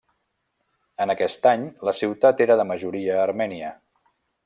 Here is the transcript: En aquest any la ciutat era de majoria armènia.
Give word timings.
En 1.05 1.13
aquest 1.15 1.45
any 1.53 1.67
la 1.89 1.95
ciutat 1.99 2.43
era 2.49 2.59
de 2.63 2.69
majoria 2.73 3.25
armènia. 3.29 3.75